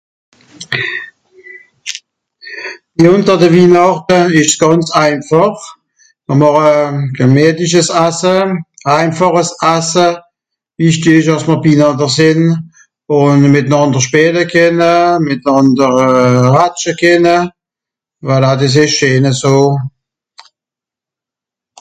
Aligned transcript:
Bi 2.99 3.05
ùns 3.13 3.27
àn 3.33 3.39
de 3.41 3.47
Wihnàchte 3.55 4.17
ìsch's 4.39 4.59
gànz 4.61 4.87
einfàch. 5.03 5.59
Mìr 6.27 6.35
màche 6.41 6.69
gemìetliches 7.17 7.87
Asse, 8.05 8.37
einfàches 8.97 9.49
Asse, 9.75 10.07
wichtisch, 10.83 11.31
àss 11.33 11.43
mr 11.47 11.57
binànder 11.63 12.11
sìnn, 12.17 12.41
ùn 13.17 13.37
mìtnànder 13.53 14.03
spìele 14.07 14.43
kenne, 14.53 14.93
mìtnànder 15.27 15.93
euh... 16.09 16.45
ratsche 16.55 16.91
kenne. 17.01 17.37
Voilà 18.27 18.49
dìs 18.61 18.75
ìsch 18.83 18.95
scheen 18.97 19.23
eso. 19.31 19.55